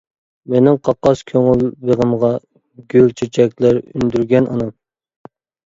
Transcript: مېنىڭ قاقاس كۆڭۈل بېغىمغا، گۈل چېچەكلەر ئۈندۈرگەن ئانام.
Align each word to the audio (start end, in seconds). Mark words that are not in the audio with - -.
مېنىڭ 0.53 0.77
قاقاس 0.87 1.21
كۆڭۈل 1.31 1.61
بېغىمغا، 1.89 2.33
گۈل 2.95 3.15
چېچەكلەر 3.21 3.83
ئۈندۈرگەن 3.85 4.53
ئانام. 4.53 4.75